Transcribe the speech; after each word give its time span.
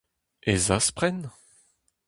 E 0.51 0.53
zaspren? 0.65 1.19